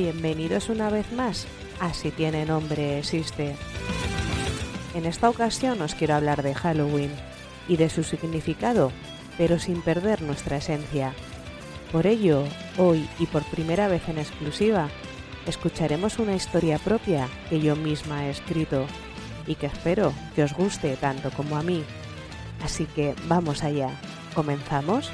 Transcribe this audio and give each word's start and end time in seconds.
bienvenidos 0.00 0.70
una 0.70 0.88
vez 0.88 1.12
más 1.12 1.46
a 1.78 1.92
Si 1.92 2.10
tiene 2.10 2.46
nombre 2.46 2.98
existe. 2.98 3.54
En 4.94 5.04
esta 5.04 5.28
ocasión 5.28 5.82
os 5.82 5.94
quiero 5.94 6.14
hablar 6.14 6.42
de 6.42 6.54
Halloween 6.54 7.10
y 7.68 7.76
de 7.76 7.90
su 7.90 8.02
significado, 8.02 8.92
pero 9.36 9.58
sin 9.58 9.82
perder 9.82 10.22
nuestra 10.22 10.56
esencia. 10.56 11.12
Por 11.92 12.06
ello, 12.06 12.44
hoy 12.78 13.06
y 13.18 13.26
por 13.26 13.42
primera 13.44 13.88
vez 13.88 14.08
en 14.08 14.16
exclusiva, 14.16 14.88
escucharemos 15.46 16.18
una 16.18 16.34
historia 16.34 16.78
propia 16.78 17.28
que 17.50 17.60
yo 17.60 17.76
misma 17.76 18.26
he 18.26 18.30
escrito 18.30 18.86
y 19.46 19.54
que 19.56 19.66
espero 19.66 20.14
que 20.34 20.44
os 20.44 20.54
guste 20.54 20.96
tanto 20.96 21.30
como 21.30 21.58
a 21.58 21.62
mí. 21.62 21.84
Así 22.64 22.86
que 22.86 23.14
vamos 23.28 23.62
allá. 23.64 23.90
¿Comenzamos? 24.34 25.10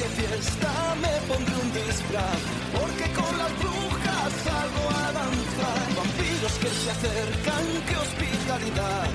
Esta 0.00 0.08
noche 0.08 0.22
fiesta 0.22 0.94
me 1.02 1.14
pondré 1.28 1.54
un 1.56 1.72
disfraz, 1.74 2.40
porque 2.72 3.12
con 3.12 3.36
las 3.36 3.52
brujas 3.58 4.32
salgo 4.44 4.88
a 4.88 5.12
danzar. 5.12 5.94
Vampiros 5.94 6.52
que 6.58 6.68
se 6.68 6.90
acercan, 6.90 7.66
que 7.86 7.96
hospitalidad, 7.96 9.08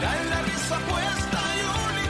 traen 0.00 0.30
la 0.30 0.42
risa 0.42 0.78
puesta 0.90 1.40
y 1.54 1.62
un 1.62 2.01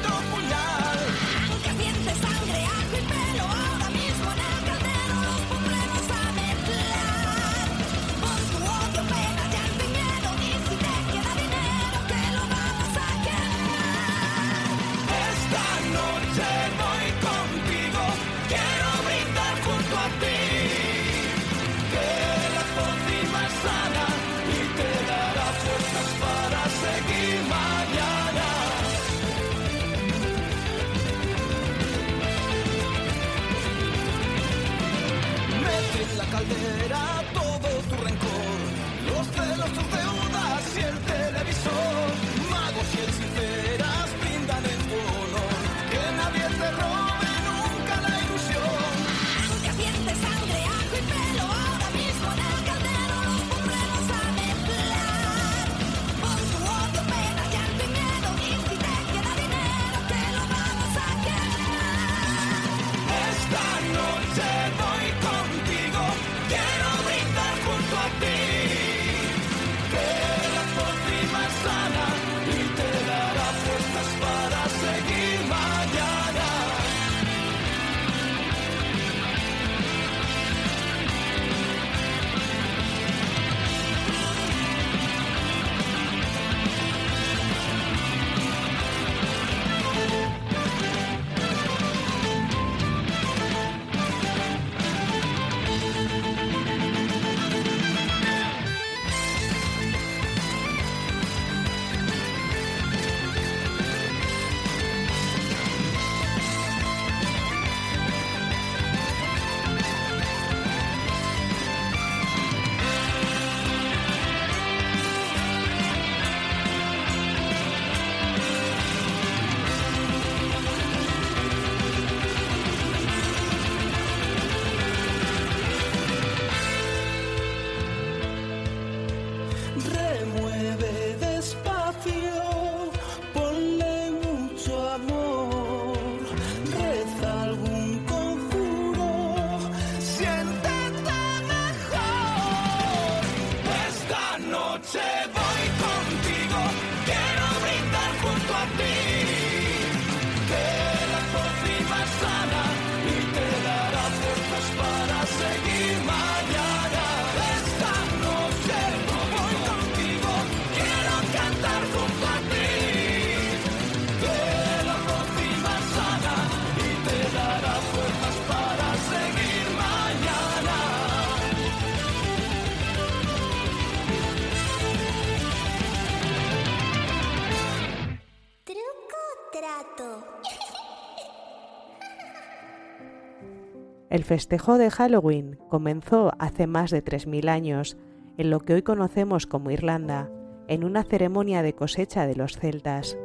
El 184.12 184.24
festejo 184.24 184.76
de 184.76 184.90
Halloween 184.90 185.58
comenzó 185.70 186.32
hace 186.38 186.66
más 186.66 186.90
de 186.90 187.02
3.000 187.02 187.48
años 187.48 187.96
en 188.36 188.50
lo 188.50 188.60
que 188.60 188.74
hoy 188.74 188.82
conocemos 188.82 189.46
como 189.46 189.70
Irlanda, 189.70 190.28
en 190.68 190.84
una 190.84 191.02
ceremonia 191.02 191.62
de 191.62 191.72
cosecha 191.72 192.26
de 192.26 192.36
los 192.36 192.58
celtas. 192.58 193.16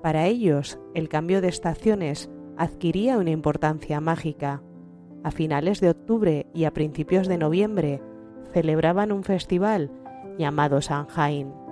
Para 0.00 0.26
ellos, 0.26 0.78
el 0.94 1.08
cambio 1.08 1.40
de 1.40 1.48
estaciones 1.48 2.30
adquiría 2.56 3.18
una 3.18 3.32
importancia 3.32 4.00
mágica. 4.00 4.62
A 5.24 5.32
finales 5.32 5.80
de 5.80 5.90
octubre 5.90 6.46
y 6.54 6.62
a 6.62 6.72
principios 6.72 7.26
de 7.26 7.38
noviembre 7.38 8.00
celebraban 8.52 9.10
un 9.10 9.24
festival 9.24 9.90
llamado 10.38 10.80
Samhain. 10.80 11.67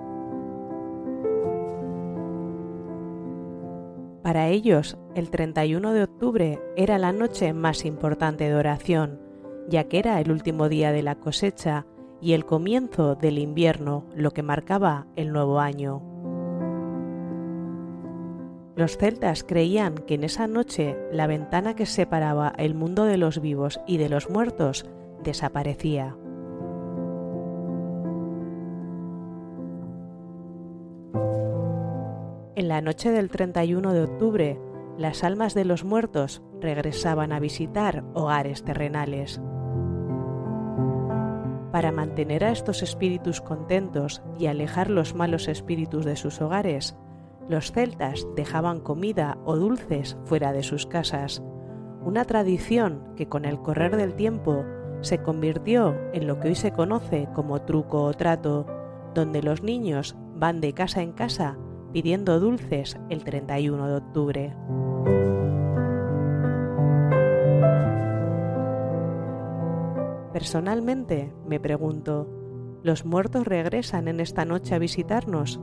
Para 4.27 4.49
ellos, 4.49 4.99
el 5.15 5.31
31 5.31 5.93
de 5.93 6.03
octubre 6.03 6.59
era 6.75 6.99
la 6.99 7.13
noche 7.13 7.53
más 7.53 7.85
importante 7.85 8.43
de 8.43 8.57
oración, 8.57 9.21
ya 9.69 9.85
que 9.85 10.01
era 10.01 10.21
el 10.21 10.33
último 10.33 10.69
día 10.69 10.91
de 10.91 11.05
la 11.05 11.15
cosecha 11.15 11.87
y 12.21 12.33
el 12.33 12.45
comienzo 12.45 13.15
del 13.15 13.39
invierno, 13.39 14.05
lo 14.17 14.33
que 14.33 14.43
marcaba 14.43 15.07
el 15.15 15.33
nuevo 15.33 15.61
año. 15.61 16.03
Los 18.75 18.97
celtas 18.97 19.45
creían 19.45 19.95
que 19.95 20.15
en 20.15 20.25
esa 20.25 20.49
noche 20.49 20.97
la 21.13 21.29
ventana 21.29 21.77
que 21.77 21.87
separaba 21.87 22.53
el 22.59 22.75
mundo 22.75 23.05
de 23.05 23.19
los 23.19 23.41
vivos 23.41 23.81
y 23.87 23.99
de 23.99 24.09
los 24.09 24.29
muertos 24.29 24.87
desaparecía. 25.23 26.17
En 32.57 32.69
la 32.69 32.81
noche 32.81 33.11
del 33.11 33.29
31 33.29 33.93
de 33.93 34.03
octubre, 34.03 34.59
las 34.97 35.25
almas 35.25 35.53
de 35.53 35.67
los 35.67 35.85
muertos 35.85 36.43
regresaban 36.59 37.31
a 37.33 37.39
visitar 37.39 38.03
hogares 38.15 38.65
terrenales. 38.65 39.43
Para 41.71 41.93
mantener 41.93 42.45
a 42.45 42.53
estos 42.53 42.83
espíritus 42.83 43.43
contentos 43.43 44.23
y 44.39 44.47
alejar 44.47 44.89
los 44.89 45.15
malos 45.15 45.49
espíritus 45.49 46.07
de 46.07 46.17
sus 46.17 46.41
hogares, 46.41 46.97
los 47.47 47.73
celtas 47.73 48.27
dejaban 48.37 48.81
comida 48.81 49.37
o 49.45 49.57
dulces 49.57 50.17
fuera 50.25 50.55
de 50.55 50.63
sus 50.63 50.87
casas, 50.87 51.43
una 52.07 52.25
tradición 52.25 53.13
que 53.17 53.29
con 53.29 53.45
el 53.45 53.61
correr 53.61 53.99
del 53.99 54.15
tiempo 54.15 54.65
se 55.03 55.19
convirtió 55.19 55.95
en 56.15 56.27
lo 56.27 56.41
que 56.41 56.49
hoy 56.49 56.55
se 56.55 56.73
conoce 56.73 57.29
como 57.35 57.61
truco 57.61 58.05
o 58.05 58.15
trato, 58.15 58.65
donde 59.15 59.43
los 59.43 59.63
niños 59.63 60.17
van 60.35 60.63
de 60.63 60.73
casa 60.73 61.03
en 61.03 61.13
casa 61.13 61.59
pidiendo 61.93 62.41
dulces 62.41 62.99
el 63.09 63.25
31 63.25 63.89
de 63.89 63.95
octubre. 63.95 64.57
Personalmente 70.33 71.33
me 71.49 71.59
pregunto, 71.59 72.29
¿los 72.83 73.07
muertos 73.07 73.47
regresan 73.47 74.07
en 74.07 74.21
esta 74.21 74.45
noche 74.45 74.75
a 74.75 74.79
visitarnos? 74.79 75.61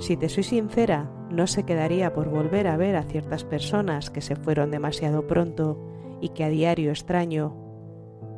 Si 0.00 0.16
te 0.16 0.28
soy 0.28 0.42
sincera, 0.42 1.10
no 1.30 1.46
se 1.46 1.64
quedaría 1.64 2.12
por 2.12 2.30
volver 2.30 2.66
a 2.66 2.76
ver 2.76 2.96
a 2.96 3.04
ciertas 3.04 3.44
personas 3.44 4.10
que 4.10 4.20
se 4.20 4.34
fueron 4.34 4.70
demasiado 4.70 5.26
pronto 5.26 5.78
y 6.20 6.30
que 6.30 6.42
a 6.42 6.48
diario 6.48 6.90
extraño. 6.90 7.54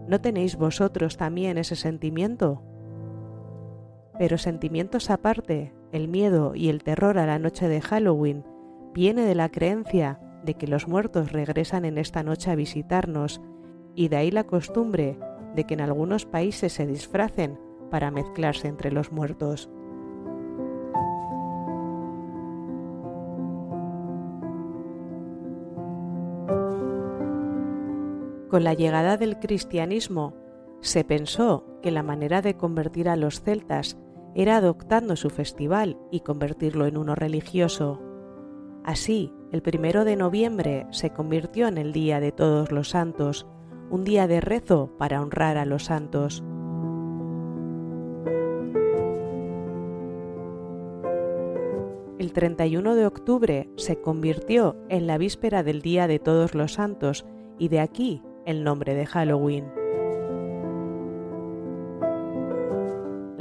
¿No 0.07 0.21
tenéis 0.21 0.57
vosotros 0.57 1.17
también 1.17 1.57
ese 1.57 1.77
sentimiento? 1.77 2.63
Pero 4.19 4.39
sentimientos 4.39 5.11
aparte, 5.11 5.73
el 5.91 6.09
miedo 6.09 6.55
y 6.55 6.69
el 6.69 6.83
terror 6.83 7.19
a 7.19 7.27
la 7.27 7.39
noche 7.39 7.69
de 7.69 7.81
Halloween 7.81 8.45
viene 8.95 9.23
de 9.23 9.35
la 9.35 9.49
creencia 9.49 10.21
de 10.45 10.55
que 10.55 10.67
los 10.67 10.89
muertos 10.89 11.33
regresan 11.33 11.85
en 11.85 11.99
esta 11.99 12.23
noche 12.23 12.51
a 12.51 12.55
visitarnos 12.55 13.41
y 13.95 14.09
de 14.09 14.17
ahí 14.17 14.31
la 14.31 14.45
costumbre 14.45 15.19
de 15.55 15.65
que 15.65 15.75
en 15.75 15.81
algunos 15.81 16.27
países 16.27 16.73
se 16.73 16.87
disfracen 16.87 17.59
para 17.91 18.11
mezclarse 18.11 18.69
entre 18.69 18.91
los 18.91 19.13
muertos. 19.13 19.71
Con 28.49 28.65
la 28.65 28.75
llegada 28.75 29.17
del 29.17 29.39
cristianismo, 29.39 30.35
se 30.81 31.05
pensó 31.05 31.72
que 31.83 31.91
la 31.91 32.03
manera 32.03 32.41
de 32.41 32.57
convertir 32.57 33.09
a 33.09 33.17
los 33.17 33.43
celtas 33.43 33.99
era 34.35 34.57
adoptando 34.57 35.17
su 35.17 35.29
festival 35.29 35.99
y 36.11 36.21
convertirlo 36.21 36.87
en 36.87 36.97
uno 36.97 37.15
religioso. 37.15 38.01
Así, 38.85 39.33
el 39.53 39.63
primero 39.63 40.05
de 40.05 40.17
noviembre 40.17 40.87
se 40.91 41.11
convirtió 41.11 41.69
en 41.69 41.79
el 41.79 41.93
Día 41.93 42.21
de 42.21 42.33
Todos 42.33 42.73
los 42.73 42.89
Santos, 42.89 43.47
un 43.91 44.05
día 44.05 44.27
de 44.27 44.41
rezo 44.41 44.97
para 44.99 45.21
honrar 45.21 45.59
a 45.59 45.67
los 45.67 45.85
santos. 45.85 46.43
El 52.19 52.33
31 52.33 52.95
de 52.95 53.05
octubre 53.05 53.69
se 53.77 54.01
convirtió 54.01 54.77
en 54.89 55.07
la 55.07 55.19
víspera 55.19 55.63
del 55.63 55.83
Día 55.83 56.07
de 56.07 56.19
Todos 56.19 56.55
los 56.55 56.75
Santos 56.75 57.27
y 57.59 57.69
de 57.69 57.81
aquí 57.81 58.23
el 58.47 58.65
nombre 58.65 58.95
de 58.95 59.07
Halloween. 59.07 59.82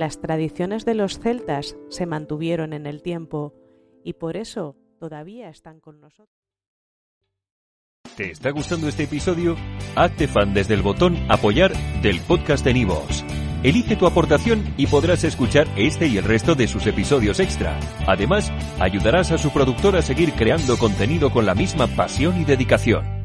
Las 0.02 0.20
tradiciones 0.20 0.84
de 0.84 0.96
los 0.96 1.20
celtas 1.20 1.78
se 1.90 2.08
mantuvieron 2.08 2.74
en 2.74 2.88
el 2.88 3.04
tiempo 3.04 3.54
y 4.04 4.14
por 4.14 4.36
eso 4.36 4.76
todavía 5.00 5.48
están 5.48 5.80
con 5.80 6.02
nosotros. 6.02 6.42
¿Te 8.18 8.32
está 8.32 8.50
gustando 8.50 8.88
este 8.88 9.04
episodio? 9.04 9.56
Hazte 9.96 10.28
fan 10.28 10.56
desde 10.56 10.74
el 10.74 10.82
botón 10.82 11.16
Apoyar 11.30 11.74
del 12.02 12.20
podcast 12.22 12.66
de 12.66 12.74
Nivos. 12.74 13.24
Elige 13.62 13.96
tu 13.96 14.08
aportación 14.08 14.74
y 14.76 14.88
podrás 14.88 15.24
escuchar 15.24 15.68
este 15.76 16.08
y 16.08 16.18
el 16.18 16.24
resto 16.24 16.56
de 16.56 16.68
sus 16.68 16.88
episodios 16.88 17.40
extra. 17.40 17.80
Además, 18.08 18.52
ayudarás 18.80 19.32
a 19.32 19.38
su 19.38 19.52
productor 19.52 19.96
a 19.96 20.02
seguir 20.02 20.34
creando 20.34 20.80
contenido 20.80 21.32
con 21.32 21.46
la 21.46 21.54
misma 21.54 21.86
pasión 21.86 22.42
y 22.42 22.44
dedicación. 22.44 23.21